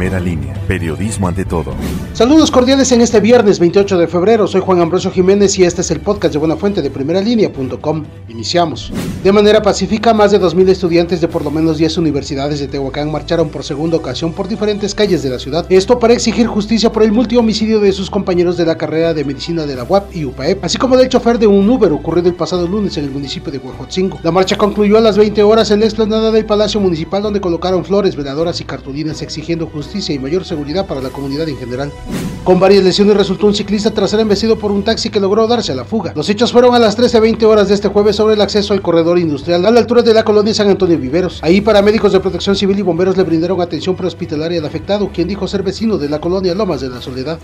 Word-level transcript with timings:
Primera 0.00 0.18
línea, 0.18 0.54
periodismo 0.66 1.28
ante 1.28 1.44
todo. 1.44 1.74
Saludos 2.14 2.50
cordiales 2.50 2.90
en 2.90 3.02
este 3.02 3.20
viernes 3.20 3.58
28 3.58 3.98
de 3.98 4.08
febrero. 4.08 4.46
Soy 4.46 4.62
Juan 4.62 4.80
Ambrosio 4.80 5.10
Jiménez 5.10 5.58
y 5.58 5.64
este 5.64 5.82
es 5.82 5.90
el 5.90 6.00
podcast 6.00 6.32
de 6.32 6.38
Buena 6.38 6.56
Fuente 6.56 6.80
de 6.80 6.88
primeralínea.com. 6.90 8.06
Iniciamos. 8.30 8.94
De 9.22 9.30
manera 9.30 9.60
pacífica, 9.60 10.14
más 10.14 10.30
de 10.30 10.40
2.000 10.40 10.70
estudiantes 10.70 11.20
de 11.20 11.28
por 11.28 11.44
lo 11.44 11.50
menos 11.50 11.76
10 11.76 11.98
universidades 11.98 12.60
de 12.60 12.68
Tehuacán 12.68 13.12
marcharon 13.12 13.50
por 13.50 13.62
segunda 13.62 13.98
ocasión 13.98 14.32
por 14.32 14.48
diferentes 14.48 14.94
calles 14.94 15.22
de 15.22 15.28
la 15.28 15.38
ciudad. 15.38 15.66
Esto 15.68 15.98
para 15.98 16.14
exigir 16.14 16.46
justicia 16.46 16.90
por 16.90 17.02
el 17.02 17.12
multihomicidio 17.12 17.78
de 17.78 17.92
sus 17.92 18.08
compañeros 18.08 18.56
de 18.56 18.64
la 18.64 18.78
carrera 18.78 19.12
de 19.12 19.26
medicina 19.26 19.66
de 19.66 19.76
la 19.76 19.84
UAP 19.84 20.16
y 20.16 20.24
UPAEP, 20.24 20.64
así 20.64 20.78
como 20.78 20.96
del 20.96 21.10
chofer 21.10 21.38
de 21.38 21.46
un 21.46 21.68
Uber 21.68 21.92
ocurrido 21.92 22.30
el 22.30 22.36
pasado 22.36 22.66
lunes 22.66 22.96
en 22.96 23.04
el 23.04 23.10
municipio 23.10 23.52
de 23.52 23.58
Huejotzingo. 23.58 24.18
La 24.22 24.30
marcha 24.30 24.56
concluyó 24.56 24.96
a 24.96 25.02
las 25.02 25.18
20 25.18 25.42
horas 25.42 25.70
en 25.70 25.80
la 25.80 25.84
explanada 25.84 26.30
del 26.30 26.46
Palacio 26.46 26.80
Municipal 26.80 27.22
donde 27.22 27.42
colocaron 27.42 27.84
flores, 27.84 28.16
veladoras 28.16 28.62
y 28.62 28.64
cartulinas 28.64 29.20
exigiendo 29.20 29.66
justicia 29.66 29.89
y 29.94 30.18
mayor 30.18 30.44
seguridad 30.44 30.86
para 30.86 31.00
la 31.00 31.10
comunidad 31.10 31.48
en 31.48 31.56
general. 31.56 31.92
Con 32.44 32.60
varias 32.60 32.84
lesiones 32.84 33.16
resultó 33.16 33.46
un 33.46 33.54
ciclista 33.54 33.90
tras 33.90 34.10
ser 34.10 34.20
embestido 34.20 34.56
por 34.56 34.70
un 34.70 34.84
taxi 34.84 35.10
que 35.10 35.20
logró 35.20 35.46
darse 35.46 35.72
a 35.72 35.74
la 35.74 35.84
fuga. 35.84 36.12
Los 36.14 36.28
hechos 36.30 36.52
fueron 36.52 36.74
a 36.74 36.78
las 36.78 36.96
13.20 36.96 37.42
horas 37.44 37.68
de 37.68 37.74
este 37.74 37.88
jueves 37.88 38.16
sobre 38.16 38.34
el 38.34 38.40
acceso 38.40 38.72
al 38.72 38.82
corredor 38.82 39.18
industrial 39.18 39.66
a 39.66 39.70
la 39.70 39.80
altura 39.80 40.02
de 40.02 40.14
la 40.14 40.24
colonia 40.24 40.54
San 40.54 40.68
Antonio 40.68 40.98
Viveros. 40.98 41.40
Ahí 41.42 41.60
paramédicos 41.60 42.12
de 42.12 42.20
protección 42.20 42.54
civil 42.54 42.78
y 42.78 42.82
bomberos 42.82 43.16
le 43.16 43.24
brindaron 43.24 43.60
atención 43.60 43.96
prehospitalaria 43.96 44.60
al 44.60 44.66
afectado, 44.66 45.10
quien 45.12 45.28
dijo 45.28 45.48
ser 45.48 45.62
vecino 45.62 45.98
de 45.98 46.08
la 46.08 46.20
colonia 46.20 46.54
Lomas 46.54 46.80
de 46.80 46.88
la 46.88 47.02
Soledad. 47.02 47.38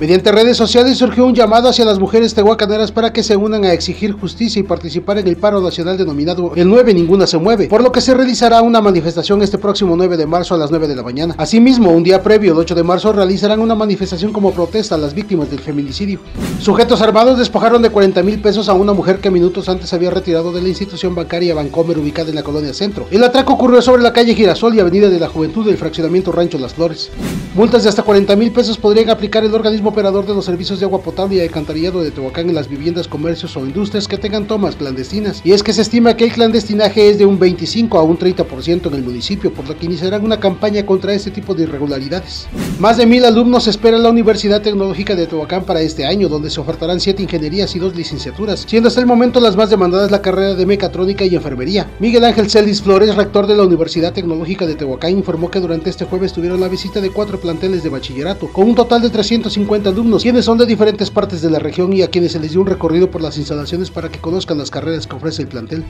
Mediante 0.00 0.30
redes 0.30 0.56
sociales 0.56 0.96
surgió 0.96 1.26
un 1.26 1.34
llamado 1.34 1.68
hacia 1.68 1.84
las 1.84 1.98
mujeres 1.98 2.32
tehuacaneras 2.32 2.92
para 2.92 3.12
que 3.12 3.24
se 3.24 3.36
unan 3.36 3.64
a 3.64 3.72
exigir 3.72 4.12
justicia 4.12 4.60
y 4.60 4.62
participar 4.62 5.18
en 5.18 5.26
el 5.26 5.36
paro 5.36 5.60
nacional 5.60 5.98
denominado 5.98 6.52
El 6.54 6.68
9 6.68 6.94
Ninguna 6.94 7.26
se 7.26 7.36
mueve, 7.36 7.66
por 7.66 7.82
lo 7.82 7.90
que 7.90 8.00
se 8.00 8.14
realizará 8.14 8.62
una 8.62 8.80
manifestación 8.80 9.42
este 9.42 9.58
próximo 9.58 9.96
9 9.96 10.16
de 10.16 10.24
marzo 10.24 10.54
a 10.54 10.58
las 10.58 10.70
9 10.70 10.86
de 10.86 10.94
la 10.94 11.02
mañana. 11.02 11.34
Asimismo, 11.36 11.90
un 11.90 12.04
día 12.04 12.22
previo, 12.22 12.52
el 12.52 12.58
8 12.58 12.76
de 12.76 12.84
marzo, 12.84 13.12
realizarán 13.12 13.58
una 13.58 13.74
manifestación 13.74 14.32
como 14.32 14.52
protesta 14.52 14.94
a 14.94 14.98
las 14.98 15.14
víctimas 15.14 15.50
del 15.50 15.58
feminicidio. 15.58 16.20
Sujetos 16.60 17.02
armados 17.02 17.36
despojaron 17.36 17.82
de 17.82 17.90
40 17.90 18.22
mil 18.22 18.40
pesos 18.40 18.68
a 18.68 18.74
una 18.74 18.92
mujer 18.92 19.18
que 19.18 19.32
minutos 19.32 19.68
antes 19.68 19.92
había 19.92 20.12
retirado 20.12 20.52
de 20.52 20.62
la 20.62 20.68
institución 20.68 21.16
bancaria 21.16 21.56
Bancomer 21.56 21.98
ubicada 21.98 22.28
en 22.28 22.36
la 22.36 22.44
colonia 22.44 22.72
Centro. 22.72 23.08
El 23.10 23.24
atraco 23.24 23.54
ocurrió 23.54 23.82
sobre 23.82 24.02
la 24.02 24.12
calle 24.12 24.36
Girasol 24.36 24.76
y 24.76 24.80
Avenida 24.80 25.08
de 25.08 25.18
la 25.18 25.28
Juventud 25.28 25.66
del 25.66 25.76
fraccionamiento 25.76 26.30
Rancho 26.30 26.56
Las 26.56 26.74
Flores. 26.74 27.10
Multas 27.56 27.82
de 27.82 27.88
hasta 27.88 28.04
40 28.04 28.36
mil 28.36 28.52
pesos 28.52 28.78
podrían 28.78 29.10
aplicar 29.10 29.44
el 29.44 29.52
organismo 29.52 29.87
operador 29.88 30.26
de 30.26 30.34
los 30.34 30.44
servicios 30.44 30.78
de 30.78 30.86
agua 30.86 31.02
potable 31.02 31.36
y 31.36 31.40
alcantarillado 31.40 32.02
de 32.02 32.10
Tehuacán 32.10 32.48
en 32.48 32.54
las 32.54 32.68
viviendas, 32.68 33.08
comercios 33.08 33.56
o 33.56 33.60
industrias 33.60 34.08
que 34.08 34.18
tengan 34.18 34.46
tomas 34.46 34.76
clandestinas. 34.76 35.40
Y 35.44 35.52
es 35.52 35.62
que 35.62 35.72
se 35.72 35.82
estima 35.82 36.16
que 36.16 36.24
el 36.24 36.32
clandestinaje 36.32 37.10
es 37.10 37.18
de 37.18 37.26
un 37.26 37.38
25 37.38 37.98
a 37.98 38.02
un 38.02 38.18
30% 38.18 38.86
en 38.86 38.94
el 38.94 39.02
municipio, 39.02 39.52
por 39.52 39.68
lo 39.68 39.76
que 39.76 39.86
iniciarán 39.86 40.24
una 40.24 40.40
campaña 40.40 40.84
contra 40.84 41.12
este 41.12 41.30
tipo 41.30 41.54
de 41.54 41.64
irregularidades. 41.64 42.48
Más 42.78 42.96
de 42.96 43.06
mil 43.06 43.24
alumnos 43.24 43.66
esperan 43.66 44.02
la 44.02 44.10
Universidad 44.10 44.62
Tecnológica 44.62 45.14
de 45.14 45.26
Tehuacán 45.26 45.64
para 45.64 45.80
este 45.80 46.06
año, 46.06 46.28
donde 46.28 46.50
se 46.50 46.60
ofertarán 46.60 47.00
siete 47.00 47.22
ingenierías 47.22 47.74
y 47.76 47.78
dos 47.78 47.94
licenciaturas, 47.94 48.64
siendo 48.66 48.88
hasta 48.88 49.00
el 49.00 49.06
momento 49.06 49.40
las 49.40 49.56
más 49.56 49.70
demandadas 49.70 50.10
la 50.10 50.22
carrera 50.22 50.54
de 50.54 50.66
mecatrónica 50.66 51.24
y 51.24 51.34
enfermería. 51.34 51.90
Miguel 51.98 52.24
Ángel 52.24 52.50
Celis 52.50 52.82
Flores, 52.82 53.14
rector 53.14 53.46
de 53.46 53.56
la 53.56 53.64
Universidad 53.64 54.12
Tecnológica 54.12 54.66
de 54.66 54.74
Tehuacán, 54.74 55.12
informó 55.12 55.50
que 55.50 55.60
durante 55.60 55.90
este 55.90 56.04
jueves 56.04 56.32
tuvieron 56.32 56.60
la 56.60 56.68
visita 56.68 57.00
de 57.00 57.10
cuatro 57.10 57.38
planteles 57.38 57.82
de 57.82 57.88
bachillerato, 57.88 58.48
con 58.48 58.68
un 58.68 58.74
total 58.74 59.02
de 59.02 59.10
350 59.10 59.77
alumnos, 59.86 60.22
quienes 60.22 60.44
son 60.44 60.58
de 60.58 60.66
diferentes 60.66 61.10
partes 61.10 61.42
de 61.42 61.50
la 61.50 61.58
región 61.58 61.92
y 61.92 62.02
a 62.02 62.08
quienes 62.08 62.32
se 62.32 62.40
les 62.40 62.52
dio 62.52 62.60
un 62.60 62.66
recorrido 62.66 63.10
por 63.10 63.22
las 63.22 63.38
instalaciones 63.38 63.90
para 63.90 64.08
que 64.08 64.18
conozcan 64.18 64.58
las 64.58 64.70
carreras 64.70 65.06
que 65.06 65.16
ofrece 65.16 65.42
el 65.42 65.48
plantel. 65.48 65.84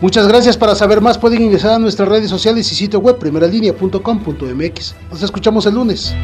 Muchas 0.00 0.28
gracias, 0.28 0.56
para 0.56 0.74
saber 0.74 1.00
más 1.00 1.18
pueden 1.18 1.42
ingresar 1.42 1.72
a 1.72 1.78
nuestras 1.78 2.08
redes 2.08 2.30
sociales 2.30 2.70
y 2.70 2.74
sitio 2.74 3.00
web 3.00 3.18
primeralinea.com.mx. 3.18 4.94
Nos 5.10 5.22
escuchamos 5.22 5.66
el 5.66 5.74
lunes. 5.74 6.14